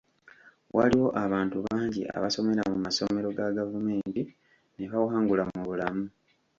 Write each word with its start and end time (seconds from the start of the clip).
Waliwo 0.75 1.07
abantu 1.23 1.57
bangi 1.65 2.01
abasomera 2.17 2.61
mu 2.71 2.77
masomero 2.85 3.27
ga 3.37 3.47
gavumenti 3.57 4.21
ne 4.75 4.85
bawangula 4.91 5.43
mu 5.53 5.59
bulamu. 5.67 6.05